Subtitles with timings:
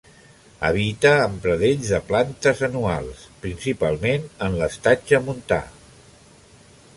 [0.67, 5.61] Habita en pradells de plantes anuals, principalment en l'estatge montà.